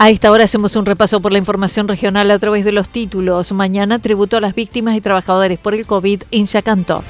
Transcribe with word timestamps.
A 0.00 0.10
esta 0.10 0.30
hora 0.30 0.44
hacemos 0.44 0.76
un 0.76 0.86
repaso 0.86 1.20
por 1.20 1.32
la 1.32 1.38
información 1.38 1.88
regional 1.88 2.30
a 2.30 2.38
través 2.38 2.64
de 2.64 2.70
los 2.70 2.88
títulos. 2.88 3.50
Mañana 3.50 3.98
tributo 3.98 4.36
a 4.36 4.40
las 4.40 4.54
víctimas 4.54 4.96
y 4.96 5.00
trabajadores 5.00 5.58
por 5.58 5.74
el 5.74 5.88
COVID 5.88 6.22
en 6.30 6.46
Yacanto. 6.46 7.02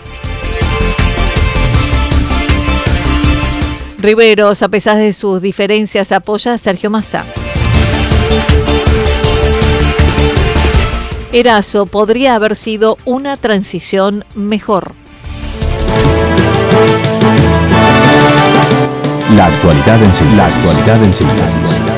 Riveros, 3.99 4.63
a 4.63 4.69
pesar 4.71 4.97
de 4.97 5.13
sus 5.13 5.43
diferencias, 5.43 6.13
apoya 6.13 6.55
a 6.55 6.59
Sergio 6.59 6.89
Massa. 6.89 7.27
Erazo 11.31 11.85
podría 11.85 12.37
haber 12.37 12.57
sido 12.57 12.97
una 13.05 13.37
transición 13.37 14.25
mejor. 14.35 14.95
La 19.37 19.45
actualidad 19.45 20.03
en 20.03 20.15
síntesis. 20.15 20.37
La 20.39 20.47
actualidad 20.47 21.05
en 21.05 21.13
síntesis. 21.13 21.98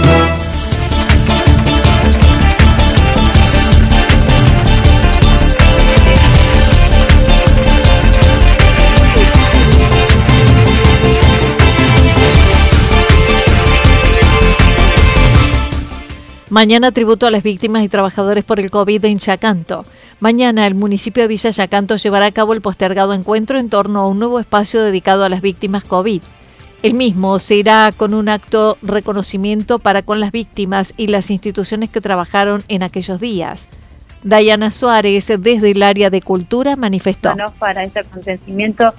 Mañana 16.51 16.91
tributo 16.91 17.27
a 17.27 17.31
las 17.31 17.43
víctimas 17.43 17.81
y 17.81 17.87
trabajadores 17.87 18.43
por 18.43 18.59
el 18.59 18.69
COVID 18.69 19.05
en 19.05 19.19
Chacanto. 19.19 19.85
Mañana 20.19 20.67
el 20.67 20.75
municipio 20.75 21.23
de 21.23 21.29
Villa 21.29 21.49
Yacanto 21.49 21.95
llevará 21.95 22.25
a 22.25 22.31
cabo 22.33 22.51
el 22.51 22.59
postergado 22.59 23.13
encuentro 23.13 23.57
en 23.57 23.69
torno 23.69 24.01
a 24.01 24.07
un 24.07 24.19
nuevo 24.19 24.37
espacio 24.37 24.83
dedicado 24.83 25.23
a 25.23 25.29
las 25.29 25.39
víctimas 25.39 25.85
COVID. 25.85 26.21
El 26.83 26.93
mismo 26.93 27.39
se 27.39 27.55
irá 27.55 27.93
con 27.95 28.13
un 28.13 28.27
acto 28.27 28.77
reconocimiento 28.81 29.79
para 29.79 30.01
con 30.01 30.19
las 30.19 30.33
víctimas 30.33 30.93
y 30.97 31.07
las 31.07 31.29
instituciones 31.31 31.89
que 31.89 32.01
trabajaron 32.01 32.65
en 32.67 32.83
aquellos 32.83 33.21
días. 33.21 33.69
Dayana 34.21 34.71
Suárez, 34.71 35.27
desde 35.27 35.71
el 35.71 35.81
área 35.81 36.09
de 36.09 36.21
cultura, 36.21 36.75
manifestó. 36.75 37.33
Para 37.59 37.83
este 37.83 37.99
acontecimiento 37.99 38.93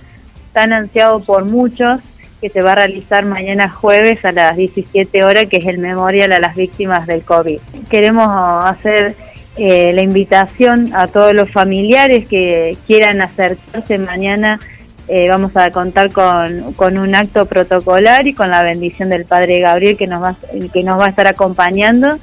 tan 0.54 0.72
ansiado 0.72 1.20
por 1.20 1.44
muchos, 1.44 2.00
que 2.42 2.48
se 2.48 2.60
va 2.60 2.72
a 2.72 2.74
realizar 2.74 3.24
mañana 3.24 3.70
jueves 3.70 4.24
a 4.24 4.32
las 4.32 4.56
17 4.56 5.22
horas, 5.22 5.46
que 5.48 5.58
es 5.58 5.66
el 5.66 5.78
memorial 5.78 6.32
a 6.32 6.40
las 6.40 6.56
víctimas 6.56 7.06
del 7.06 7.22
COVID. 7.22 7.60
Queremos 7.88 8.26
hacer 8.64 9.14
eh, 9.56 9.92
la 9.94 10.02
invitación 10.02 10.92
a 10.92 11.06
todos 11.06 11.34
los 11.34 11.48
familiares 11.52 12.26
que 12.26 12.76
quieran 12.88 13.22
acercarse 13.22 13.96
mañana. 13.98 14.58
Eh, 15.06 15.28
vamos 15.28 15.56
a 15.56 15.70
contar 15.70 16.10
con, 16.10 16.72
con, 16.72 16.98
un 16.98 17.14
acto 17.14 17.46
protocolar 17.46 18.26
y 18.26 18.34
con 18.34 18.50
la 18.50 18.62
bendición 18.62 19.08
del 19.08 19.24
Padre 19.24 19.60
Gabriel 19.60 19.96
que 19.96 20.08
nos 20.08 20.20
va, 20.20 20.34
que 20.72 20.82
nos 20.82 21.00
va 21.00 21.06
a 21.06 21.10
estar 21.10 21.28
acompañando, 21.28 22.18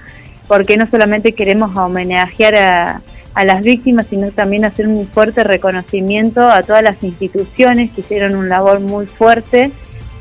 porque 0.49 0.75
no 0.75 0.89
solamente 0.91 1.31
queremos 1.31 1.77
homenajear 1.77 2.55
a, 2.57 3.01
a 3.35 3.45
las 3.45 3.61
víctimas, 3.61 4.07
sino 4.09 4.31
también 4.31 4.65
hacer 4.65 4.85
un 4.85 5.07
fuerte 5.07 5.45
reconocimiento 5.45 6.41
a 6.41 6.61
todas 6.61 6.83
las 6.83 7.01
instituciones 7.03 7.91
que 7.91 8.01
hicieron 8.01 8.35
un 8.35 8.49
labor 8.49 8.81
muy 8.81 9.05
fuerte 9.05 9.71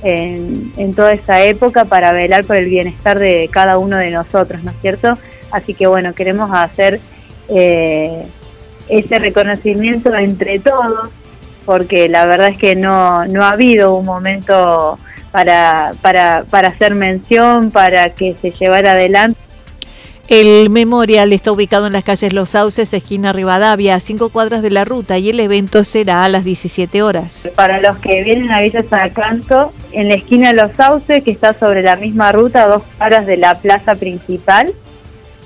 en, 0.03 0.95
toda 0.95 1.13
esa 1.13 1.43
época 1.43 1.85
para 1.85 2.13
velar 2.13 2.45
por 2.45 2.57
el 2.57 2.67
bienestar 2.67 3.19
de 3.19 3.49
cada 3.53 3.79
uno 3.79 3.97
de 3.97 4.11
nosotros, 4.11 4.63
¿no 4.63 4.71
es 4.71 4.77
cierto? 4.81 5.19
Así 5.51 5.75
que 5.75 5.87
bueno, 5.87 6.15
queremos 6.15 6.51
hacer 6.53 7.01
eh, 7.49 8.25
ese 8.89 9.19
reconocimiento 9.19 10.15
entre 10.15 10.59
todos, 10.59 11.11
porque 11.65 12.09
la 12.09 12.25
verdad 12.27 12.49
es 12.49 12.59
que 12.59 12.75
no, 12.75 13.27
no 13.27 13.45
ha 13.45 13.51
habido 13.51 13.95
un 13.95 14.05
momento 14.05 14.99
para, 15.33 15.93
para, 16.01 16.45
para 16.49 16.69
hacer 16.69 16.95
mención, 16.95 17.71
para 17.71 18.11
que 18.11 18.35
se 18.41 18.51
llevara 18.53 18.93
adelante 18.93 19.48
el 20.29 20.69
memorial 20.69 21.33
está 21.33 21.53
ubicado 21.53 21.87
en 21.87 21.95
las 21.95 22.05
calles 22.05 22.35
Los 22.35 22.51
Sauces, 22.51 22.93
esquina 22.93 23.33
Rivadavia, 23.33 23.95
a 23.95 24.01
cinco 24.01 24.29
cuadras 24.29 24.61
de 24.61 24.69
la 24.69 24.85
ruta 24.85 25.17
y 25.17 25.31
el 25.31 25.41
evento 25.41 25.85
será 25.85 26.25
a 26.25 26.29
las 26.29 26.45
17 26.45 27.03
horas. 27.03 27.49
Para 27.55 27.81
los 27.81 27.97
que 27.97 28.23
vienen 28.23 28.51
a 28.51 28.61
Villa 28.61 28.85
Sacanto, 28.87 29.73
en 29.93 30.09
la 30.09 30.17
esquina 30.17 30.53
Los 30.53 30.73
Sauces, 30.77 31.25
que 31.25 31.31
está 31.31 31.55
sobre 31.55 31.83
la 31.83 31.97
misma 31.97 32.31
ruta, 32.33 32.65
a 32.65 32.69
dos 32.69 32.83
cuadras 32.99 33.25
de 33.25 33.39
la 33.39 33.55
plaza 33.55 33.95
principal, 33.95 34.75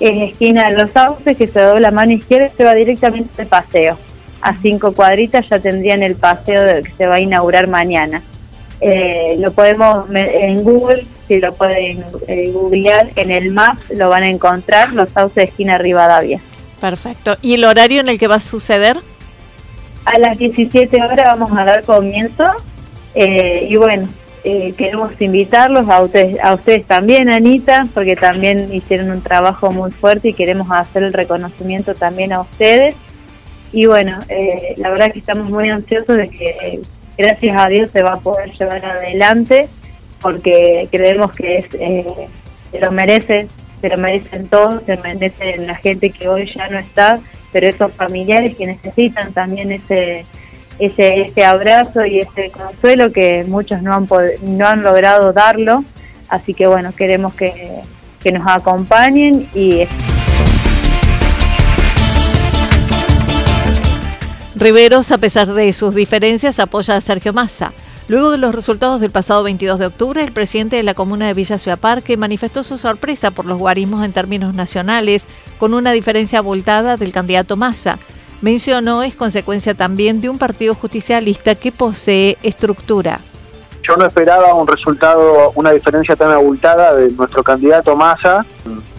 en 0.01 0.19
la 0.19 0.25
esquina 0.25 0.71
Los 0.73 0.91
Sauces, 0.91 1.37
que 1.37 1.47
se 1.47 1.61
dobla 1.61 1.79
la 1.81 1.91
mano 1.93 2.11
izquierda, 2.11 2.51
se 2.57 2.65
va 2.65 2.75
directamente 2.75 3.43
al 3.43 3.49
paseo. 3.49 3.97
A 4.41 4.57
cinco 4.57 4.93
cuadritas 4.93 5.49
ya 5.49 5.61
tendrían 5.61 6.03
el 6.03 6.17
paseo 6.17 6.83
que 6.83 6.91
se 6.91 7.07
va 7.07 7.15
a 7.15 7.21
inaugurar 7.21 7.69
mañana. 7.69 8.21
Eh, 8.81 9.37
lo 9.39 9.53
podemos 9.53 10.07
en 10.13 10.65
Google, 10.65 11.05
si 11.33 11.41
lo 11.41 11.55
pueden 11.55 12.05
eh, 12.29 12.51
googlear, 12.53 13.11
en 13.17 13.31
el 13.31 13.53
map 13.53 13.79
lo 13.97 14.11
van 14.11 14.25
a 14.25 14.29
encontrar, 14.29 14.93
los 14.93 15.11
sauces 15.11 15.35
de 15.37 15.43
esquina 15.45 15.79
Rivadavia. 15.79 16.41
Perfecto. 16.79 17.37
¿Y 17.41 17.55
el 17.55 17.65
horario 17.65 18.03
en 18.03 18.11
el 18.11 18.19
que 18.19 18.27
va 18.27 18.35
a 18.35 18.41
suceder? 18.41 18.99
A 20.05 20.19
las 20.19 20.37
17 20.37 20.95
horas 21.03 21.39
vamos 21.39 21.57
a 21.57 21.65
dar 21.65 21.85
comienzo. 21.85 22.45
Eh, 23.15 23.67
y 23.71 23.77
bueno, 23.77 24.09
queremos 24.43 25.13
invitarlos 25.21 25.89
a 25.89 26.03
ustedes, 26.03 26.39
a 26.43 26.53
ustedes 26.53 26.85
también, 26.85 27.31
Anita, 27.31 27.87
porque 27.95 28.15
también 28.15 28.69
hicieron 28.75 29.11
un 29.11 29.23
trabajo 29.23 29.73
muy 29.73 29.91
fuerte 29.91 30.31
y 30.31 30.33
queremos 30.35 30.71
hacer 30.71 31.03
el 31.03 31.15
reconocimiento 31.15 31.95
también 31.95 32.35
a 32.35 32.43
ustedes. 32.43 32.95
Y 33.73 33.87
bueno, 33.87 34.19
la 34.77 34.91
verdad 34.91 35.13
que 35.13 35.21
estamos 35.21 35.49
muy 35.49 35.71
ansiosos 35.71 36.15
de 36.15 36.29
que 36.29 36.81
gracias 37.17 37.57
a 37.59 37.69
Dios 37.69 37.89
se 37.91 38.03
va 38.03 38.15
a 38.15 38.21
poder 38.21 38.51
llevar 38.51 38.85
adelante 38.85 39.71
porque 40.23 40.89
creemos 40.91 41.33
que 41.33 41.59
es, 41.59 41.67
eh, 41.75 42.27
se 42.71 42.81
lo 42.81 42.93
merece, 42.93 43.49
se 43.81 43.89
lo 43.89 43.97
merecen 43.97 44.49
todos, 44.49 44.83
se 44.87 44.97
merecen 44.99 45.67
la 45.67 45.75
gente 45.75 46.11
que 46.11 46.29
hoy 46.29 46.51
ya 46.57 46.69
no 46.69 46.79
está, 46.79 47.21
pero 47.51 47.67
esos 47.67 47.93
familiares 47.95 48.57
que 48.57 48.67
necesitan 48.67 49.33
también 49.33 49.73
ese 49.73 50.25
ese 50.79 51.45
abrazo 51.45 52.05
y 52.05 52.21
ese 52.21 52.51
consuelo 52.51 53.13
que 53.13 53.45
muchos 53.47 53.83
no 53.83 53.95
han 53.95 54.09
no 54.43 54.67
han 54.67 54.83
logrado 54.83 55.33
darlo, 55.33 55.85
así 56.29 56.55
que 56.55 56.67
bueno, 56.67 56.93
queremos 56.97 57.35
que, 57.35 57.53
que 58.21 58.33
nos 58.33 58.47
acompañen 58.47 59.49
y 59.55 59.87
Riveros, 64.55 65.11
a 65.11 65.19
pesar 65.19 65.53
de 65.53 65.73
sus 65.73 65.95
diferencias, 65.95 66.61
apoya 66.61 66.97
a 66.97 67.01
Sergio 67.01 67.33
Massa. 67.33 67.73
Luego 68.09 68.31
de 68.31 68.39
los 68.39 68.55
resultados 68.55 69.01
del 69.01 69.11
pasado 69.11 69.45
22 69.45 69.79
de 69.79 69.87
octubre, 69.87 70.23
el 70.23 70.33
presidente 70.33 70.77
de 70.77 70.83
la 70.83 70.95
comuna 70.95 71.29
de 71.29 71.35
Villa 71.35 71.59
Ciudad 71.59 71.79
Parque 71.79 72.17
manifestó 72.17 72.65
su 72.65 72.77
sorpresa 72.77 73.31
por 73.31 73.47
los 73.47 73.59
guarismos 73.59 74.05
en 74.05 74.13
términos 74.13 74.55
nacionales, 74.55 75.25
con 75.59 75.73
una 75.73 75.93
diferencia 75.93 76.41
abultada 76.41 76.97
del 76.97 77.13
candidato 77.13 77.57
Massa. 77.57 77.99
Mencionó 78.41 79.05
es 79.05 79.15
consecuencia 79.15 79.75
también 79.75 80.21
de 80.21 80.29
un 80.29 80.37
partido 80.37 80.75
justicialista 80.75 81.55
que 81.55 81.71
posee 81.71 82.39
estructura. 82.43 83.21
Yo 83.89 83.97
no 83.97 84.05
esperaba 84.05 84.53
un 84.55 84.67
resultado, 84.67 85.53
una 85.55 85.71
diferencia 85.71 86.17
tan 86.17 86.33
abultada 86.33 86.95
de 86.95 87.11
nuestro 87.13 87.45
candidato 87.45 87.97
Massa. 87.97 88.45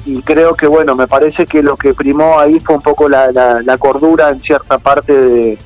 y 0.05 0.21
creo 0.21 0.53
que, 0.53 0.67
bueno, 0.67 0.95
me 0.95 1.07
parece 1.07 1.45
que 1.45 1.61
lo 1.61 1.75
que 1.75 1.93
primó 1.93 2.39
ahí 2.39 2.59
fue 2.61 2.75
un 2.75 2.81
poco 2.81 3.07
la, 3.09 3.31
la, 3.31 3.77
cordura 3.77 4.29
en 4.29 4.41
cierta 4.41 4.77
parte 4.77 5.13
de, 5.13 5.57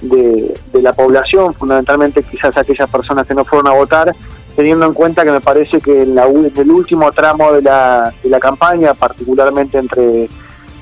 de, 0.00 0.54
la 0.74 0.92
población, 0.92 1.54
fundamentalmente 1.54 2.22
quizás 2.22 2.56
aquellas 2.56 2.88
personas 2.90 3.26
que 3.26 3.34
no 3.34 3.44
fueron 3.44 3.68
a 3.68 3.72
votar, 3.72 4.14
teniendo 4.54 4.86
en 4.86 4.92
cuenta 4.92 5.24
que 5.24 5.30
me 5.30 5.40
parece 5.40 5.80
que 5.80 6.02
en, 6.02 6.14
la, 6.14 6.26
en 6.26 6.52
el 6.56 6.70
último 6.70 7.10
tramo 7.12 7.52
de 7.52 7.62
la, 7.62 8.12
de 8.22 8.28
la 8.28 8.38
campaña, 8.38 8.94
particularmente 8.94 9.78
entre 9.78 10.28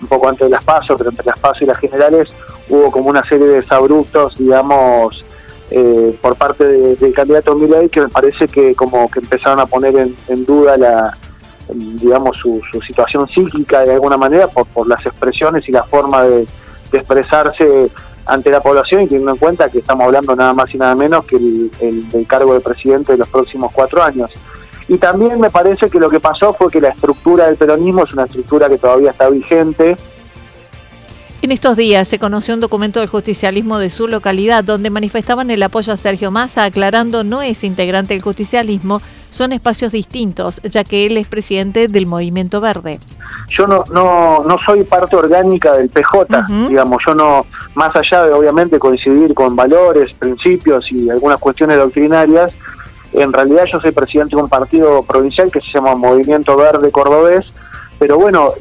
un 0.01 0.09
poco 0.09 0.29
antes 0.29 0.47
de 0.47 0.51
las 0.51 0.65
pasos, 0.65 0.97
pero 0.99 1.11
entre 1.11 1.27
las 1.27 1.39
pasos 1.39 1.63
y 1.63 1.67
las 1.67 1.79
generales, 1.79 2.29
hubo 2.69 2.91
como 2.91 3.11
una 3.11 3.25
serie 3.25 3.47
de 3.47 3.55
desabruptos, 3.57 4.37
digamos, 4.37 5.25
eh, 5.71 6.17
por 6.21 6.37
parte 6.37 6.65
del 6.65 7.15
candidato 7.15 7.55
Milei 7.55 7.89
que 7.89 8.03
me 8.03 8.09
parece 8.09 8.47
que 8.47 8.75
como 8.75 9.11
que 9.11 9.21
empezaron 9.21 9.59
a 9.61 9.67
poner 9.67 9.97
en, 10.29 10.45
duda 10.45 10.77
la 10.77 11.17
digamos 11.69 12.37
su, 12.37 12.61
situación 12.87 13.27
psíquica 13.27 13.81
de 13.81 13.95
alguna 13.95 14.19
manera 14.19 14.47
por, 14.47 14.67
por 14.67 14.87
las 14.87 15.05
expresiones 15.07 15.67
y 15.67 15.73
la 15.73 15.83
forma 15.85 16.25
de, 16.25 16.47
expresarse 16.93 17.91
ante 18.27 18.51
la 18.51 18.61
población 18.61 19.03
y 19.03 19.07
teniendo 19.07 19.33
en 19.33 19.39
cuenta 19.39 19.69
que 19.69 19.79
estamos 19.79 20.05
hablando 20.07 20.35
nada 20.35 20.53
más 20.53 20.73
y 20.75 20.79
nada 20.79 20.95
menos 20.95 21.25
que 21.25 21.37
el, 21.37 22.09
del 22.09 22.27
cargo 22.27 22.55
de 22.55 22.61
presidente 22.61 23.13
de 23.13 23.19
los 23.19 23.29
próximos 23.29 23.73
cuatro 23.73 24.03
años. 24.03 24.31
Y 24.89 24.99
también 24.99 25.41
me 25.41 25.51
parece 25.51 25.89
que 25.89 25.99
lo 25.99 26.11
que 26.11 26.21
pasó 26.21 26.53
fue 26.53 26.71
que 26.71 26.81
la 26.81 26.91
estructura 26.91 27.47
del 27.47 27.57
peronismo 27.57 28.05
es 28.05 28.13
una 28.13 28.25
estructura 28.25 28.69
que 28.69 28.79
todavía 28.79 29.11
está 29.11 29.29
vigente, 29.31 29.97
en 31.45 31.53
estos 31.53 31.77
días 31.77 32.09
se 32.09 32.19
conoció 32.19 32.55
un 32.55 32.61
documento 32.61 33.01
del 33.01 33.09
justicialismo 33.11 33.79
de 33.79 33.91
su 33.91 34.09
localidad 34.09 34.65
donde 34.65 34.89
manifestaban 34.89 35.51
el 35.51 35.63
apoyo 35.63 35.93
a 35.93 35.99
Sergio 35.99 36.31
Massa 36.31 36.65
aclarando 36.65 37.23
no 37.23 37.43
es 37.43 37.65
integrante 37.65 38.15
del 38.15 38.23
justicialismo, 38.23 39.03
son 39.35 39.53
espacios 39.53 39.91
distintos, 39.91 40.61
ya 40.63 40.85
que 40.85 41.07
él 41.07 41.17
es 41.17 41.27
presidente 41.27 41.89
del 41.89 42.07
Movimiento 42.07 42.61
Verde. 42.61 43.01
Yo 43.59 43.67
no, 43.67 43.83
no, 43.93 44.39
no 44.47 44.57
soy 44.65 44.85
parte 44.85 45.17
orgánica 45.17 45.73
del 45.73 45.89
PJ, 45.89 46.47
digamos, 46.69 46.99
yo 47.05 47.15
no, 47.15 47.45
más 47.75 47.95
allá 47.97 48.25
de 48.25 48.33
obviamente 48.33 48.79
coincidir 48.79 49.35
con 49.35 49.57
valores, 49.57 50.17
principios 50.17 50.91
y 50.91 51.11
algunas 51.11 51.39
cuestiones 51.41 51.79
doctrinarias, 51.79 52.53
en 53.13 53.33
realidad 53.33 53.65
yo 53.73 53.81
soy 53.81 53.91
presidente 53.91 54.37
de 54.37 54.43
un 54.43 54.49
partido 54.49 55.03
provincial 55.03 55.51
que 55.51 55.61
se 55.61 55.69
llama 55.69 55.97
Movimiento 55.97 56.57
Verde 56.57 56.93
Cordobés, 56.93 57.45
pero 57.99 58.19
bueno, 58.19 58.53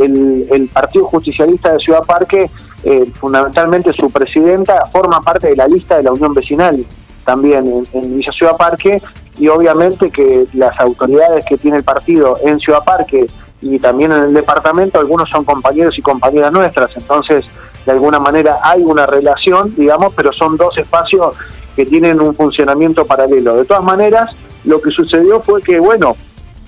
el, 0.00 0.70
Partido 0.72 1.04
Justicialista 1.04 1.72
de 1.72 1.78
Ciudad 1.78 2.02
Parque, 2.02 2.50
eh, 2.82 3.06
fundamentalmente 3.20 3.92
su 3.92 4.10
presidenta, 4.10 4.86
forma 4.92 5.20
parte 5.20 5.48
de 5.48 5.56
la 5.56 5.68
lista 5.68 5.96
de 5.96 6.02
la 6.02 6.12
Unión 6.12 6.34
Vecinal 6.34 6.84
también 7.26 7.86
en, 7.92 8.16
Villa 8.16 8.32
Ciudad 8.32 8.56
Parque 8.56 9.02
y 9.38 9.48
obviamente 9.48 10.10
que 10.10 10.46
las 10.54 10.78
autoridades 10.80 11.44
que 11.44 11.56
tiene 11.56 11.78
el 11.78 11.84
partido 11.84 12.38
en 12.44 12.58
Ciudad 12.58 12.84
Parque 12.84 13.26
y 13.60 13.78
también 13.78 14.12
en 14.12 14.24
el 14.24 14.34
departamento, 14.34 14.98
algunos 14.98 15.28
son 15.30 15.44
compañeros 15.44 15.98
y 15.98 16.02
compañeras 16.02 16.52
nuestras, 16.52 16.96
entonces 16.96 17.44
de 17.84 17.92
alguna 17.92 18.18
manera 18.18 18.58
hay 18.62 18.82
una 18.82 19.06
relación, 19.06 19.74
digamos, 19.76 20.12
pero 20.14 20.32
son 20.32 20.56
dos 20.56 20.76
espacios 20.78 21.34
que 21.74 21.86
tienen 21.86 22.20
un 22.20 22.34
funcionamiento 22.34 23.06
paralelo. 23.06 23.56
De 23.56 23.64
todas 23.64 23.84
maneras, 23.84 24.34
lo 24.64 24.80
que 24.80 24.90
sucedió 24.90 25.40
fue 25.40 25.60
que, 25.60 25.78
bueno, 25.78 26.16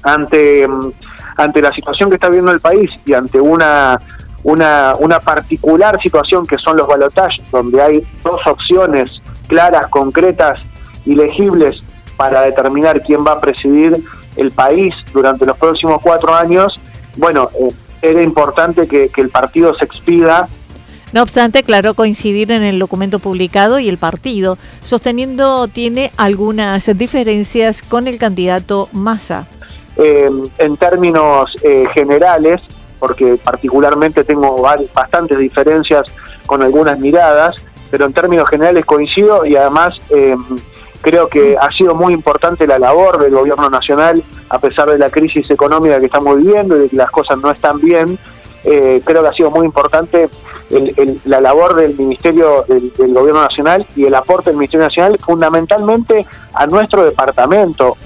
ante 0.02 0.68
mm, 0.68 0.92
ante 1.38 1.62
la 1.62 1.72
situación 1.72 2.10
que 2.10 2.16
está 2.16 2.28
viviendo 2.28 2.50
el 2.50 2.60
país 2.60 2.90
y 3.06 3.14
ante 3.14 3.40
una, 3.40 3.98
una, 4.42 4.94
una 4.98 5.20
particular 5.20 5.98
situación 6.02 6.44
que 6.44 6.58
son 6.58 6.76
los 6.76 6.86
balotajes, 6.86 7.42
donde 7.50 7.80
hay 7.80 8.06
dos 8.22 8.44
opciones 8.46 9.10
claras, 9.46 9.86
concretas 9.86 10.60
y 11.06 11.14
legibles 11.14 11.82
para 12.18 12.42
determinar 12.42 13.00
quién 13.00 13.20
va 13.26 13.32
a 13.32 13.40
presidir 13.40 14.04
el 14.36 14.50
país 14.50 14.94
durante 15.14 15.46
los 15.46 15.56
próximos 15.56 16.00
cuatro 16.02 16.34
años, 16.34 16.74
bueno, 17.16 17.48
eh, 17.58 17.70
era 18.02 18.22
importante 18.22 18.86
que, 18.86 19.08
que 19.08 19.22
el 19.22 19.30
partido 19.30 19.74
se 19.74 19.86
expida 19.86 20.46
no 21.12 21.22
obstante, 21.22 21.62
claro 21.62 21.94
coincidir 21.94 22.52
en 22.52 22.62
el 22.62 22.78
documento 22.78 23.18
publicado 23.18 23.78
y 23.78 23.88
el 23.88 23.96
partido, 23.96 24.58
sosteniendo 24.84 25.66
tiene 25.66 26.12
algunas 26.18 26.84
diferencias 26.98 27.80
con 27.80 28.08
el 28.08 28.18
candidato 28.18 28.90
Massa. 28.92 29.46
Eh, 29.96 30.28
en 30.58 30.76
términos 30.76 31.56
eh, 31.62 31.86
generales, 31.94 32.62
porque 32.98 33.38
particularmente 33.42 34.22
tengo 34.22 34.60
bastantes 34.94 35.38
diferencias 35.38 36.02
con 36.46 36.62
algunas 36.62 36.98
miradas, 36.98 37.56
pero 37.90 38.04
en 38.04 38.12
términos 38.12 38.48
generales 38.50 38.84
coincido 38.84 39.46
y 39.46 39.56
además 39.56 39.98
eh, 40.10 40.36
creo 41.00 41.28
que 41.28 41.56
ha 41.60 41.70
sido 41.70 41.94
muy 41.94 42.12
importante 42.12 42.66
la 42.66 42.78
labor 42.78 43.18
del 43.18 43.32
gobierno 43.32 43.70
nacional 43.70 44.22
a 44.48 44.58
pesar 44.58 44.90
de 44.90 44.98
la 44.98 45.10
crisis 45.10 45.50
económica 45.50 45.98
que 46.00 46.06
estamos 46.06 46.36
viviendo 46.36 46.76
y 46.76 46.80
de 46.80 46.88
que 46.88 46.96
las 46.96 47.10
cosas 47.10 47.38
no 47.38 47.50
están 47.50 47.80
bien. 47.80 48.18
creo 48.62 49.22
que 49.22 49.28
ha 49.28 49.32
sido 49.32 49.50
muy 49.50 49.64
importante 49.66 50.28
la 51.24 51.40
labor 51.40 51.74
del 51.76 51.96
Ministerio 51.96 52.64
del, 52.68 52.92
del 52.92 53.14
Gobierno 53.14 53.42
Nacional 53.42 53.86
y 53.96 54.04
el 54.04 54.14
aporte 54.14 54.50
del 54.50 54.58
Ministerio 54.58 54.84
Nacional 54.84 55.18
fundamentalmente 55.18 56.26
a 56.52 56.66
nuestro 56.66 57.04
departamento. 57.04 57.96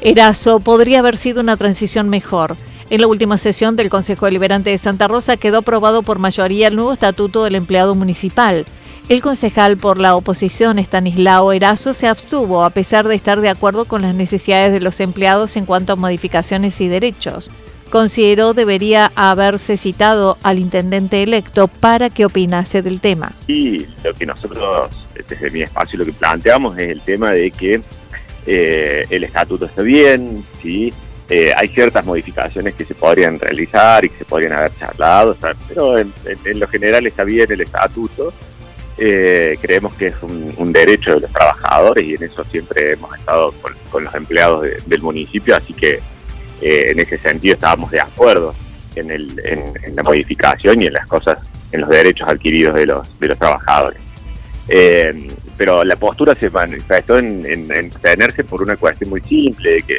Erazo 0.00 0.60
podría 0.60 1.00
haber 1.00 1.16
sido 1.16 1.40
una 1.40 1.56
transición 1.56 2.08
mejor. 2.08 2.56
En 2.90 3.00
la 3.00 3.06
última 3.06 3.38
sesión 3.38 3.76
del 3.76 3.88
Consejo 3.88 4.26
Deliberante 4.26 4.70
de 4.70 4.78
Santa 4.78 5.06
Rosa 5.06 5.36
quedó 5.36 5.58
aprobado 5.58 6.02
por 6.02 6.18
mayoría 6.18 6.66
el 6.66 6.74
nuevo 6.74 6.92
estatuto 6.92 7.44
del 7.44 7.54
empleado 7.54 7.94
municipal. 7.94 8.64
El 9.08 9.22
concejal 9.22 9.76
por 9.76 10.00
la 10.00 10.16
oposición, 10.16 10.80
Estanislao 10.80 11.52
Erazo, 11.52 11.94
se 11.94 12.08
abstuvo 12.08 12.64
a 12.64 12.70
pesar 12.70 13.06
de 13.06 13.14
estar 13.14 13.40
de 13.40 13.48
acuerdo 13.48 13.84
con 13.84 14.02
las 14.02 14.16
necesidades 14.16 14.72
de 14.72 14.80
los 14.80 14.98
empleados 14.98 15.56
en 15.56 15.66
cuanto 15.66 15.92
a 15.92 15.96
modificaciones 15.96 16.80
y 16.80 16.88
derechos. 16.88 17.52
Consideró 17.90 18.54
debería 18.54 19.12
haberse 19.14 19.76
citado 19.76 20.36
al 20.42 20.58
intendente 20.58 21.22
electo 21.22 21.68
para 21.68 22.10
que 22.10 22.24
opinase 22.24 22.82
del 22.82 23.00
tema. 23.00 23.30
Y 23.46 23.86
lo 24.02 24.12
que 24.14 24.26
nosotros, 24.26 25.06
desde 25.28 25.50
mi 25.50 25.62
espacio, 25.62 25.96
lo 25.96 26.04
que 26.04 26.12
planteamos 26.12 26.76
es 26.76 26.90
el 26.90 27.00
tema 27.02 27.30
de 27.30 27.52
que 27.52 27.80
eh, 28.46 29.04
el 29.10 29.22
estatuto 29.22 29.66
está 29.66 29.82
bien, 29.82 30.44
¿sí? 30.60 30.92
Eh, 31.30 31.52
hay 31.56 31.68
ciertas 31.68 32.04
modificaciones 32.04 32.74
que 32.74 32.84
se 32.84 32.94
podrían 32.94 33.38
realizar 33.38 34.04
y 34.04 34.08
que 34.08 34.18
se 34.18 34.24
podrían 34.24 34.52
haber 34.52 34.76
charlado, 34.76 35.36
pero 35.68 35.96
en, 35.96 36.12
lo 36.54 36.66
general 36.66 37.06
está 37.06 37.22
bien 37.22 37.46
el 37.50 37.60
estatuto. 37.60 38.32
Eh, 38.98 39.56
creemos 39.62 39.94
que 39.94 40.08
es 40.08 40.16
un, 40.22 40.72
derecho 40.72 41.14
de 41.14 41.20
los 41.20 41.32
trabajadores 41.32 42.04
y 42.04 42.14
en 42.14 42.24
eso 42.24 42.44
siempre 42.44 42.92
hemos 42.92 43.16
estado 43.16 43.54
con, 43.90 44.04
los 44.04 44.14
empleados 44.14 44.66
del 44.84 45.02
municipio, 45.02 45.56
así 45.56 45.72
que 45.72 46.00
en 46.60 46.98
ese 46.98 47.16
sentido 47.16 47.54
estábamos 47.54 47.90
de 47.90 48.00
acuerdo 48.00 48.52
en, 48.96 49.10
en, 49.10 49.96
la 49.96 50.02
modificación 50.02 50.82
y 50.82 50.86
en 50.86 50.92
las 50.94 51.06
cosas, 51.06 51.38
en 51.72 51.80
los 51.80 51.88
derechos 51.88 52.28
adquiridos 52.28 52.74
de 52.74 52.86
los, 52.86 53.20
de 53.20 53.28
los 53.28 53.38
trabajadores. 53.38 54.00
Eh, 54.68 55.28
pero 55.56 55.84
la 55.84 55.96
postura 55.96 56.34
se 56.34 56.48
manifestó 56.48 57.18
en, 57.18 57.44
en, 57.46 57.90
tenerse 57.90 58.44
por 58.44 58.62
una 58.62 58.76
cuestión 58.76 59.10
muy 59.10 59.20
simple, 59.22 59.82
que 59.82 59.96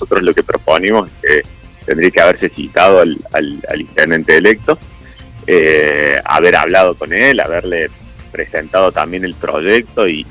nosotros 0.00 0.22
lo 0.22 0.32
que 0.32 0.42
proponimos 0.42 1.10
es 1.10 1.42
que 1.42 1.48
tendría 1.84 2.10
que 2.10 2.20
haberse 2.20 2.48
citado 2.48 3.00
al, 3.00 3.16
al, 3.32 3.80
intendente 3.80 4.36
electo, 4.36 4.78
eh, 5.46 6.18
haber 6.24 6.56
hablado 6.56 6.94
con 6.94 7.12
él, 7.12 7.40
haberle 7.40 7.90
presentado 8.32 8.92
también 8.92 9.24
el 9.24 9.34
proyecto 9.34 10.06
y, 10.08 10.24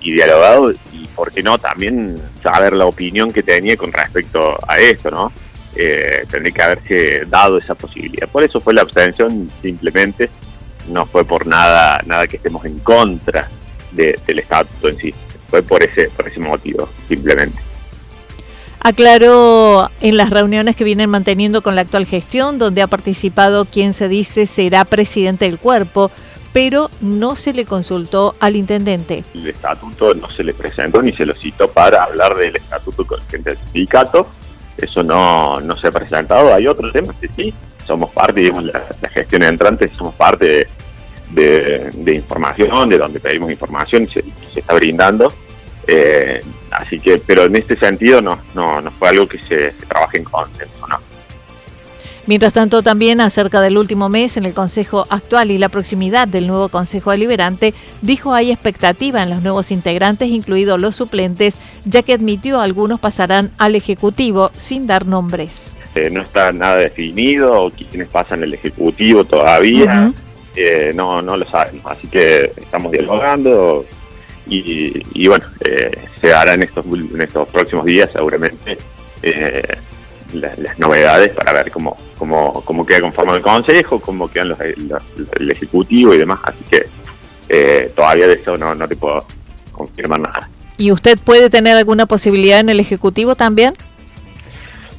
dialogado, 0.00 0.72
y 0.92 1.06
por 1.16 1.32
qué 1.32 1.42
no 1.42 1.58
también 1.58 2.20
saber 2.42 2.74
la 2.74 2.86
opinión 2.86 3.32
que 3.32 3.42
tenía 3.42 3.76
con 3.76 3.92
respecto 3.92 4.58
a 4.68 4.78
esto, 4.78 5.10
¿no? 5.10 5.32
Eh, 5.74 6.24
tendría 6.30 6.52
que 6.52 6.62
haberse 6.62 7.22
dado 7.26 7.58
esa 7.58 7.74
posibilidad. 7.74 8.28
Por 8.28 8.44
eso 8.44 8.60
fue 8.60 8.74
la 8.74 8.82
abstención 8.82 9.48
simplemente, 9.62 10.28
no 10.88 11.06
fue 11.06 11.24
por 11.24 11.46
nada, 11.46 12.00
nada 12.06 12.26
que 12.26 12.36
estemos 12.36 12.64
en 12.64 12.78
contra 12.80 13.48
del 13.92 14.38
estatuto 14.38 14.88
en 14.88 14.98
sí. 14.98 15.14
Fue 15.48 15.62
por 15.62 15.82
ese, 15.82 16.10
por 16.10 16.28
ese 16.28 16.38
motivo, 16.38 16.88
simplemente. 17.08 17.69
Aclaró 18.80 19.90
en 20.00 20.16
las 20.16 20.30
reuniones 20.30 20.74
que 20.76 20.84
vienen 20.84 21.10
manteniendo 21.10 21.62
con 21.62 21.76
la 21.76 21.82
actual 21.82 22.06
gestión, 22.06 22.58
donde 22.58 22.82
ha 22.82 22.86
participado 22.86 23.66
quien 23.66 23.92
se 23.92 24.08
dice 24.08 24.46
será 24.46 24.84
presidente 24.84 25.44
del 25.44 25.58
cuerpo, 25.58 26.10
pero 26.52 26.90
no 27.00 27.36
se 27.36 27.52
le 27.52 27.64
consultó 27.64 28.34
al 28.40 28.56
intendente. 28.56 29.24
El 29.34 29.48
estatuto 29.48 30.14
no 30.14 30.30
se 30.30 30.42
le 30.42 30.54
presentó 30.54 31.02
ni 31.02 31.12
se 31.12 31.26
lo 31.26 31.34
citó 31.34 31.70
para 31.70 32.04
hablar 32.04 32.34
del 32.36 32.56
estatuto 32.56 33.04
del 33.30 33.58
sindicato. 33.58 34.28
Eso 34.76 35.02
no, 35.02 35.60
no 35.60 35.76
se 35.76 35.88
ha 35.88 35.92
presentado. 35.92 36.54
Hay 36.54 36.66
otros 36.66 36.92
temas 36.92 37.14
que 37.16 37.28
sí, 37.28 37.52
somos 37.86 38.10
parte, 38.12 38.40
digamos, 38.40 38.64
la, 38.64 38.82
la 39.00 39.08
gestión 39.10 39.42
entrante, 39.42 39.88
somos 39.88 40.14
parte 40.14 40.66
de, 41.30 42.14
información, 42.14 42.88
de 42.88 42.98
donde 42.98 43.20
pedimos 43.20 43.50
información 43.50 44.04
y 44.04 44.08
se, 44.08 44.24
está 44.60 44.74
brindando. 44.74 45.32
Eh, 45.92 46.40
así 46.70 47.00
que, 47.00 47.18
pero 47.18 47.46
en 47.46 47.56
este 47.56 47.74
sentido 47.74 48.20
no, 48.20 48.38
no, 48.54 48.80
no 48.80 48.90
fue 48.92 49.08
algo 49.08 49.26
que 49.26 49.38
se, 49.38 49.72
trabaje 49.88 50.18
en 50.18 50.24
consenso, 50.24 50.86
¿no? 50.88 50.98
Mientras 52.26 52.52
tanto, 52.52 52.82
también 52.82 53.20
acerca 53.20 53.60
del 53.60 53.76
último 53.76 54.08
mes 54.08 54.36
en 54.36 54.44
el 54.44 54.54
Consejo 54.54 55.04
actual 55.10 55.50
y 55.50 55.58
la 55.58 55.68
proximidad 55.68 56.28
del 56.28 56.46
nuevo 56.46 56.68
Consejo 56.68 57.10
Deliberante, 57.10 57.74
dijo 58.02 58.34
hay 58.34 58.52
expectativa 58.52 59.20
en 59.20 59.30
los 59.30 59.42
nuevos 59.42 59.72
integrantes, 59.72 60.28
incluidos 60.28 60.80
los 60.80 60.94
suplentes, 60.94 61.54
ya 61.84 62.02
que 62.02 62.12
admitió 62.12 62.60
algunos 62.60 63.00
pasarán 63.00 63.50
al 63.58 63.74
Ejecutivo 63.74 64.52
sin 64.56 64.86
dar 64.86 65.06
nombres. 65.06 65.74
Eh, 65.96 66.08
no 66.08 66.20
está 66.20 66.52
nada 66.52 66.76
definido, 66.76 67.72
quiénes 67.90 68.06
pasan 68.06 68.44
el 68.44 68.54
Ejecutivo 68.54 69.24
todavía, 69.24 70.12
eh, 70.54 70.92
no, 70.94 71.20
no 71.22 71.36
lo 71.36 71.48
sabemos, 71.48 71.84
así 71.90 72.06
que 72.06 72.52
estamos 72.56 72.92
dialogando 72.92 73.84
y, 74.46 75.28
bueno, 75.28 75.44
eh, 75.64 75.90
se 76.20 76.34
hará 76.34 76.54
en 76.54 76.64
estos, 76.64 76.84
en 76.86 77.20
estos 77.20 77.48
próximos 77.48 77.84
días 77.84 78.10
seguramente 78.12 78.78
las, 80.34 80.78
novedades 80.78 81.32
para 81.32 81.52
ver 81.52 81.70
cómo, 81.70 81.96
cómo, 82.18 82.62
cómo 82.64 82.86
queda 82.86 83.00
conformado 83.00 83.36
el 83.36 83.42
Consejo, 83.42 84.00
cómo 84.00 84.30
quedan 84.30 84.50
los, 84.50 84.58
el 84.60 85.50
Ejecutivo 85.50 86.14
y 86.14 86.18
demás. 86.18 86.40
Así 86.42 86.64
que 86.70 86.84
eh, 87.48 87.92
todavía 87.94 88.26
de 88.28 88.34
eso 88.34 88.56
no, 88.56 88.74
no 88.74 88.88
te 88.88 88.96
puedo 88.96 89.24
confirmar 89.72 90.20
nada. 90.20 90.48
¿Y 90.76 90.92
usted 90.92 91.18
puede 91.18 91.50
tener 91.50 91.76
alguna 91.76 92.06
posibilidad 92.06 92.60
en 92.60 92.68
el 92.68 92.80
Ejecutivo 92.80 93.34
también? 93.34 93.74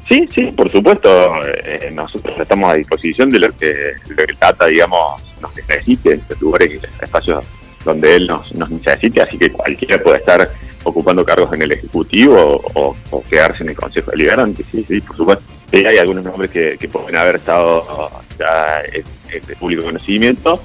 Sí, 0.07 0.27
sí, 0.35 0.45
por 0.51 0.69
supuesto. 0.69 1.31
Eh, 1.63 1.89
nosotros 1.93 2.37
estamos 2.39 2.71
a 2.71 2.75
disposición 2.75 3.29
de 3.29 3.39
lo 3.39 3.49
que, 3.49 3.93
lo 4.09 4.15
que 4.15 4.33
Tata, 4.33 4.67
digamos, 4.67 5.21
nos 5.41 5.55
necesite 5.55 6.13
en 6.13 6.19
este 6.19 6.35
lugares 6.39 6.71
y 6.71 7.03
espacios 7.03 7.45
donde 7.83 8.15
él 8.15 8.27
nos, 8.27 8.53
nos 8.55 8.69
necesite, 8.69 9.21
así 9.21 9.37
que 9.37 9.49
cualquiera 9.49 10.01
puede 10.01 10.17
estar 10.17 10.49
ocupando 10.83 11.25
cargos 11.25 11.51
en 11.53 11.61
el 11.61 11.71
Ejecutivo 11.71 12.61
o, 12.73 12.95
quedarse 13.29 13.63
en 13.63 13.69
el 13.69 13.75
Consejo 13.75 14.11
Deliberante, 14.11 14.63
sí, 14.69 14.83
sí, 14.87 14.99
por 15.01 15.15
supuesto. 15.15 15.43
hay 15.71 15.97
algunos 15.97 16.23
nombres 16.23 16.51
que, 16.51 16.89
pueden 16.91 17.15
haber 17.15 17.35
estado 17.35 18.11
ya 18.37 18.81
de 18.81 19.55
público 19.55 19.83
conocimiento, 19.83 20.59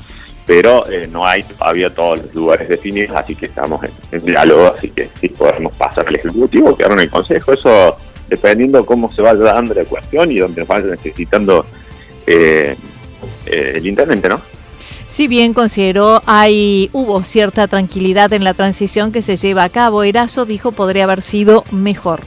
pero 0.46 0.88
eh, 0.90 1.08
no 1.11 1.26
hay 1.26 1.42
todavía 1.42 1.90
todos 1.90 2.18
los 2.18 2.35
lugares 2.35 2.68
definidos, 2.68 3.16
así 3.16 3.35
que 3.35 3.46
estamos 3.46 3.80
en, 4.11 4.23
diálogo, 4.23 4.75
así 4.76 4.90
que 4.90 5.11
sí 5.20 5.28
podemos 5.28 5.75
pasar 5.76 6.06
al 6.08 6.16
Ejecutivo, 6.16 6.76
quedar 6.76 6.92
en 6.92 7.00
el 7.00 7.11
Consejo, 7.11 7.52
eso 7.52 7.96
dependiendo 8.28 8.85
cómo 8.85 9.12
se 9.12 9.23
vaya 9.23 9.38
dando 9.38 9.75
la 9.75 9.85
cuestión 9.85 10.32
y 10.32 10.38
donde 10.38 10.61
nos 10.61 10.68
vaya 10.68 10.87
necesitando 10.87 11.66
eh, 12.26 12.76
eh, 13.46 13.73
el 13.76 13.87
intendente, 13.87 14.28
¿no? 14.28 14.40
Si 15.16 15.28
bien 15.28 15.54
consideró 15.54 16.20
hay 16.26 16.90
hubo 16.92 17.23
cierta 17.23 17.68
tranquilidad 17.68 18.35
en 18.35 18.44
la 18.44 18.52
transición 18.52 19.12
que 19.12 19.23
se 19.23 19.38
lleva 19.38 19.64
a 19.64 19.70
cabo, 19.70 20.02
Erazo 20.02 20.44
dijo 20.44 20.73
podría 20.73 21.04
haber 21.04 21.23
sido 21.23 21.64
mejor. 21.73 22.20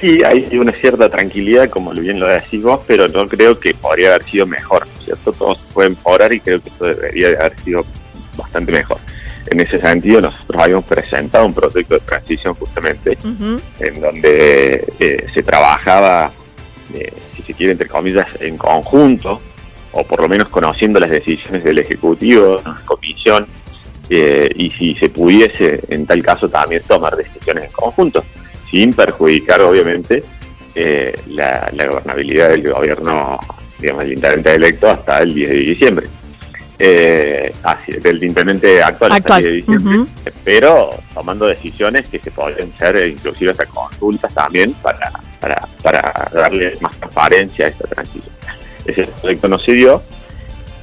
Sí, 0.00 0.24
hay 0.24 0.48
una 0.56 0.72
cierta 0.72 1.10
tranquilidad, 1.10 1.68
como 1.68 1.90
bien 1.90 2.18
lo 2.18 2.26
decís 2.26 2.62
vos, 2.62 2.80
pero 2.86 3.08
no 3.08 3.26
creo 3.26 3.60
que 3.60 3.74
podría 3.74 4.14
haber 4.14 4.22
sido 4.22 4.46
mejor, 4.46 4.86
¿cierto? 5.04 5.34
Todos 5.34 5.58
pueden 5.74 5.92
mejorar 5.92 6.32
y 6.32 6.40
creo 6.40 6.62
que 6.62 6.70
esto 6.70 6.86
debería 6.86 7.28
haber 7.40 7.60
sido 7.62 7.84
bastante 8.38 8.72
mejor. 8.72 8.96
En 9.50 9.60
ese 9.60 9.78
sentido, 9.78 10.22
nosotros 10.22 10.62
habíamos 10.62 10.86
presentado 10.86 11.44
un 11.44 11.52
proyecto 11.52 11.92
de 11.92 12.00
transición 12.00 12.54
justamente, 12.54 13.18
en 13.80 14.00
donde 14.00 14.82
eh, 14.98 15.26
se 15.34 15.42
trabajaba, 15.42 16.32
eh, 16.94 17.12
si 17.36 17.42
se 17.42 17.52
quiere, 17.52 17.72
entre 17.72 17.86
comillas, 17.86 18.28
en 18.40 18.56
conjunto, 18.56 19.42
o 19.92 20.04
por 20.04 20.20
lo 20.20 20.28
menos 20.28 20.48
conociendo 20.48 21.00
las 21.00 21.10
decisiones 21.10 21.64
del 21.64 21.78
Ejecutivo, 21.78 22.60
la 22.64 22.76
comisión, 22.84 23.46
eh, 24.10 24.48
y 24.54 24.70
si 24.70 24.94
se 24.94 25.10
pudiese 25.10 25.80
en 25.88 26.06
tal 26.06 26.22
caso 26.22 26.48
también 26.48 26.82
tomar 26.86 27.14
decisiones 27.16 27.64
en 27.64 27.72
conjunto, 27.72 28.24
sin 28.70 28.92
perjudicar 28.92 29.60
obviamente 29.60 30.22
eh, 30.74 31.12
la, 31.26 31.70
gobernabilidad 31.72 32.50
del 32.50 32.70
gobierno, 32.70 33.38
digamos, 33.78 34.04
del 34.04 34.12
intendente 34.12 34.54
electo 34.54 34.88
hasta 34.88 35.20
el 35.20 35.34
10 35.34 35.50
de 35.50 35.56
diciembre. 35.58 36.06
Eh, 36.80 37.52
así, 37.64 37.92
del 37.92 38.22
intendente 38.22 38.80
actual, 38.80 39.12
hasta 39.12 39.36
el 39.38 39.42
10 39.42 39.50
de 39.50 39.56
diciembre, 39.56 40.12
pero 40.44 40.90
tomando 41.12 41.46
decisiones 41.46 42.06
que 42.06 42.20
se 42.20 42.30
pueden 42.30 42.72
ser 42.78 43.08
inclusive 43.08 43.50
hasta 43.50 43.66
consultas 43.66 44.32
también 44.32 44.72
para, 44.74 45.10
para, 45.40 45.68
para 45.82 46.30
darle 46.32 46.78
más 46.80 46.96
transparencia 46.96 47.66
a 47.66 47.68
esta 47.70 47.84
transición 47.88 48.37
ese 48.90 49.06
proyecto 49.20 49.48
no 49.48 49.58
se 49.58 49.72
dio 49.72 50.02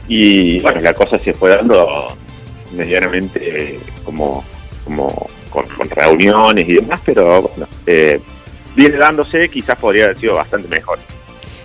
y 0.07 0.59
bueno, 0.59 0.81
la 0.81 0.93
cosa 0.93 1.17
se 1.17 1.33
fue 1.33 1.49
dando 1.49 2.07
medianamente 2.73 3.77
como, 4.03 4.43
como 4.83 5.27
con, 5.49 5.65
reuniones 5.89 6.67
y 6.67 6.73
demás, 6.73 6.99
pero 7.03 7.41
bueno, 7.41 7.67
eh, 7.85 8.21
viene 8.75 8.97
dándose, 8.97 9.49
quizás 9.49 9.77
podría 9.79 10.05
haber 10.05 10.17
sido 10.17 10.35
bastante 10.35 10.67
mejor. 10.67 10.99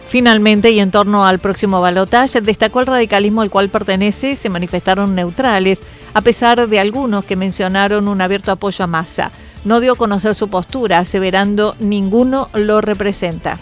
Finalmente, 0.08 0.70
y 0.70 0.80
en 0.80 0.90
torno 0.90 1.24
al 1.24 1.38
próximo 1.38 1.80
balotaje, 1.80 2.40
destacó 2.40 2.80
el 2.80 2.86
radicalismo 2.86 3.42
al 3.42 3.50
cual 3.50 3.68
pertenece, 3.68 4.34
se 4.36 4.48
manifestaron 4.48 5.14
neutrales, 5.14 5.78
a 6.14 6.20
pesar 6.20 6.66
de 6.68 6.80
algunos 6.80 7.24
que 7.24 7.36
mencionaron 7.36 8.08
un 8.08 8.20
abierto 8.20 8.50
apoyo 8.50 8.84
a 8.84 8.88
Massa. 8.88 9.30
No 9.64 9.78
dio 9.78 9.92
a 9.92 9.96
conocer 9.96 10.34
su 10.34 10.48
postura, 10.48 10.98
aseverando 10.98 11.76
ninguno 11.78 12.48
lo 12.54 12.80
representa. 12.80 13.58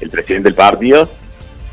El 0.00 0.10
presidente 0.10 0.48
del 0.48 0.54
partido 0.54 1.08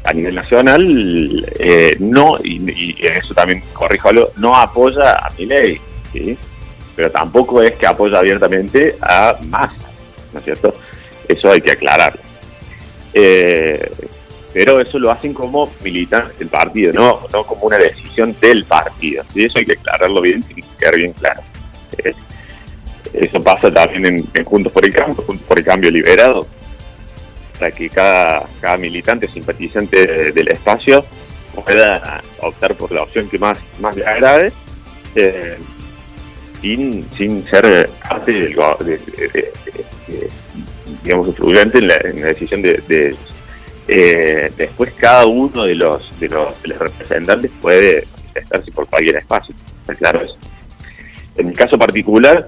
a 0.03 0.13
nivel 0.13 0.35
nacional 0.35 1.45
eh, 1.59 1.95
no, 1.99 2.37
y, 2.43 2.95
eso 3.01 3.33
también 3.33 3.63
corríjalo, 3.73 4.31
no 4.37 4.55
apoya 4.55 5.17
a 5.17 5.29
mi 5.37 5.45
ley, 5.45 5.79
¿sí? 6.11 6.37
pero 6.95 7.11
tampoco 7.11 7.61
es 7.61 7.77
que 7.77 7.87
apoya 7.87 8.19
abiertamente 8.19 8.97
a 9.01 9.37
Massa, 9.47 9.75
¿no 10.33 10.39
es 10.39 10.45
cierto? 10.45 10.73
Eso 11.27 11.51
hay 11.51 11.61
que 11.61 11.71
aclararlo. 11.71 12.21
Eh, 13.13 13.89
pero 14.53 14.81
eso 14.81 14.99
lo 14.99 15.11
hacen 15.11 15.33
como 15.33 15.71
militantes 15.83 16.37
del 16.37 16.49
partido, 16.49 16.91
no, 16.93 17.21
no 17.31 17.45
como 17.45 17.67
una 17.67 17.77
decisión 17.77 18.35
del 18.41 18.65
partido. 18.65 19.23
Y 19.33 19.45
eso 19.45 19.59
hay 19.59 19.65
que 19.65 19.73
aclararlo 19.73 20.21
bien, 20.21 20.43
tiene 20.43 20.61
que 20.61 20.77
quedar 20.77 20.95
bien 20.95 21.13
claro. 21.13 21.41
Eh, 21.97 22.13
eso 23.13 23.39
pasa 23.41 23.71
también 23.71 24.05
en, 24.05 24.29
en, 24.33 24.45
Juntos 24.45 24.73
por 24.73 24.85
el 24.85 24.93
Cambio, 24.93 25.23
Juntos 25.25 25.47
por 25.47 25.57
el 25.57 25.65
Cambio 25.65 25.89
Liberado, 25.89 26.45
para 27.61 27.71
que 27.71 27.89
cada, 27.91 28.43
cada 28.59 28.75
militante 28.77 29.27
simpatizante 29.27 30.31
del 30.31 30.47
espacio 30.47 31.05
pueda 31.53 32.19
optar 32.39 32.73
por 32.73 32.91
la 32.91 33.03
opción 33.03 33.29
que 33.29 33.37
más, 33.37 33.55
más 33.79 33.95
le 33.95 34.03
agrade, 34.03 34.51
eh, 35.13 35.57
sin, 36.59 37.07
sin 37.11 37.45
ser 37.45 37.87
parte 38.09 38.31
del, 38.31 38.55
digamos, 41.03 41.27
influyente 41.27 41.77
en 41.77 41.87
la, 41.89 41.97
decisión 41.99 42.63
de, 42.63 43.15
eh, 43.87 44.51
después 44.57 44.91
cada 44.93 45.27
uno 45.27 45.65
de 45.65 45.75
los, 45.75 46.19
de 46.19 46.29
los, 46.29 46.59
representantes 46.63 47.51
puede 47.61 48.07
manifestarse 48.17 48.71
por 48.71 48.87
cualquier 48.87 49.17
espacio, 49.17 49.53
está 49.81 49.93
claro 49.93 50.23
eso. 50.23 50.39
En 51.37 51.49
mi 51.49 51.53
caso 51.53 51.77
particular, 51.77 52.47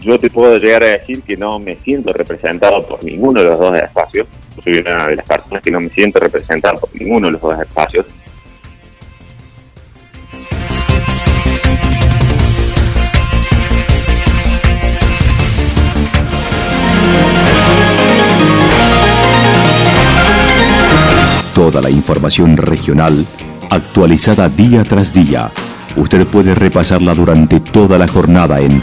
yo 0.00 0.18
te 0.18 0.30
puedo 0.30 0.58
llegar 0.58 0.82
a 0.82 0.86
decir 0.86 1.22
que 1.22 1.36
no 1.36 1.58
me 1.58 1.76
siento 1.76 2.12
representado 2.12 2.82
por 2.82 3.04
ninguno 3.04 3.40
de 3.40 3.50
los 3.50 3.58
dos 3.58 3.76
espacios. 3.76 4.26
soy 4.64 4.78
una 4.78 5.08
de 5.08 5.16
las 5.16 5.26
personas 5.26 5.62
que 5.62 5.70
no 5.70 5.80
me 5.80 5.90
siento 5.90 6.18
representado 6.18 6.80
por 6.80 6.94
ninguno 6.94 7.26
de 7.26 7.32
los 7.32 7.40
dos 7.40 7.60
espacios. 7.60 8.06
Toda 21.54 21.82
la 21.82 21.90
información 21.90 22.56
regional 22.56 23.26
actualizada 23.70 24.48
día 24.48 24.82
tras 24.82 25.12
día. 25.12 25.50
Usted 25.94 26.26
puede 26.26 26.54
repasarla 26.54 27.12
durante 27.14 27.60
toda 27.60 27.98
la 27.98 28.08
jornada 28.08 28.60
en 28.60 28.82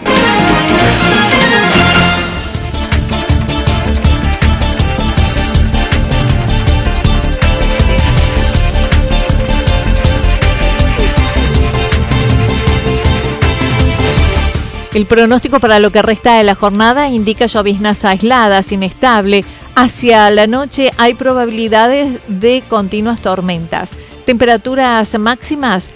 El 14.93 15.05
pronóstico 15.05 15.61
para 15.61 15.79
lo 15.79 15.89
que 15.91 16.01
resta 16.01 16.37
de 16.37 16.43
la 16.43 16.53
jornada 16.53 17.07
indica 17.07 17.45
lloviznas 17.45 18.03
aisladas, 18.03 18.73
inestable. 18.73 19.45
Hacia 19.73 20.29
la 20.31 20.47
noche 20.47 20.91
hay 20.97 21.13
probabilidades 21.13 22.19
de 22.27 22.61
continuas 22.67 23.21
tormentas. 23.21 23.89
Temperaturas 24.25 25.17
máximas 25.17 25.91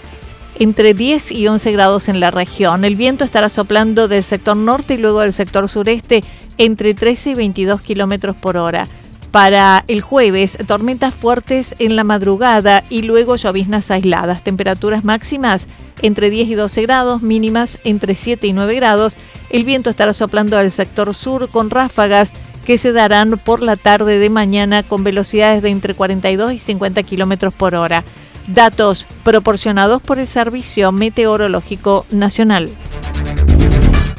entre 0.58 0.94
10 0.94 1.30
y 1.32 1.46
11 1.46 1.72
grados 1.72 2.08
en 2.08 2.20
la 2.20 2.30
región. 2.30 2.86
El 2.86 2.96
viento 2.96 3.24
estará 3.24 3.50
soplando 3.50 4.08
del 4.08 4.24
sector 4.24 4.56
norte 4.56 4.94
y 4.94 4.98
luego 4.98 5.20
del 5.20 5.34
sector 5.34 5.68
sureste 5.68 6.22
entre 6.56 6.94
13 6.94 7.30
y 7.30 7.34
22 7.34 7.82
kilómetros 7.82 8.34
por 8.36 8.56
hora. 8.56 8.84
Para 9.30 9.84
el 9.88 10.00
jueves, 10.00 10.56
tormentas 10.66 11.12
fuertes 11.12 11.74
en 11.78 11.96
la 11.96 12.04
madrugada 12.04 12.84
y 12.88 13.02
luego 13.02 13.36
lloviznas 13.36 13.90
aisladas. 13.90 14.42
Temperaturas 14.42 15.04
máximas 15.04 15.66
entre 16.02 16.30
10 16.30 16.48
y 16.48 16.54
12 16.54 16.82
grados, 16.82 17.22
mínimas 17.22 17.78
entre 17.84 18.14
7 18.14 18.46
y 18.46 18.52
9 18.52 18.74
grados. 18.74 19.14
El 19.50 19.64
viento 19.64 19.90
estará 19.90 20.12
soplando 20.12 20.58
al 20.58 20.70
sector 20.70 21.14
sur 21.14 21.48
con 21.48 21.70
ráfagas 21.70 22.32
que 22.64 22.78
se 22.78 22.92
darán 22.92 23.38
por 23.38 23.62
la 23.62 23.76
tarde 23.76 24.18
de 24.18 24.28
mañana 24.28 24.82
con 24.82 25.04
velocidades 25.04 25.62
de 25.62 25.70
entre 25.70 25.94
42 25.94 26.52
y 26.52 26.58
50 26.58 27.02
kilómetros 27.04 27.54
por 27.54 27.74
hora. 27.74 28.04
Datos 28.48 29.06
proporcionados 29.24 30.02
por 30.02 30.18
el 30.18 30.26
Servicio 30.26 30.92
Meteorológico 30.92 32.06
Nacional. 32.10 32.70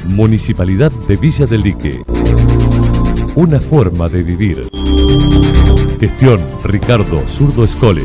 Municipalidad 0.06 0.90
de 1.06 1.16
Villa 1.16 1.46
del 1.46 1.62
Lique. 1.62 2.02
Una 3.34 3.60
forma 3.60 4.08
de 4.08 4.22
vivir. 4.22 4.68
Gestión 6.00 6.44
Ricardo 6.64 7.22
Zurdo 7.28 7.64
Escole. 7.64 8.04